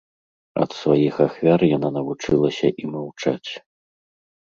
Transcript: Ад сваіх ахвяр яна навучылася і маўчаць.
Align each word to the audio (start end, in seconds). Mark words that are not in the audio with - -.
Ад 0.63 0.71
сваіх 0.81 1.15
ахвяр 1.27 1.61
яна 1.77 1.89
навучылася 1.99 2.67
і 2.85 2.93
маўчаць. 2.97 3.51